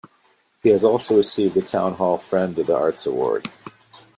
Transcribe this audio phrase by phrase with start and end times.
[0.63, 3.47] He has also received the Town Hall Friend of the Arts Award.